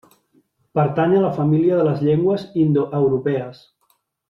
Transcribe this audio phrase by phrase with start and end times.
[0.79, 3.63] Pertany a la família de les llengües indoeuropees.